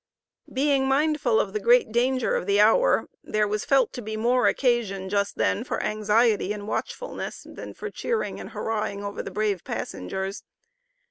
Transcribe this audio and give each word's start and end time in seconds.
Being 0.51 0.87
mindful 0.87 1.39
of 1.39 1.53
the 1.53 1.59
great 1.59 1.91
danger 1.91 2.35
of 2.35 2.47
the 2.47 2.59
hour, 2.59 3.07
there 3.23 3.47
was 3.47 3.63
felt 3.65 3.93
to 3.93 4.01
be 4.01 4.17
more 4.17 4.47
occasion 4.47 5.09
just 5.09 5.35
then 5.37 5.63
for 5.63 5.79
anxiety 5.83 6.51
and 6.53 6.67
watchfulness, 6.67 7.45
than 7.47 7.75
for 7.75 7.91
cheering 7.91 8.39
and 8.39 8.49
hurrahing 8.49 9.03
over 9.03 9.21
the 9.21 9.29
brave 9.29 9.63
passengers. 9.63 10.41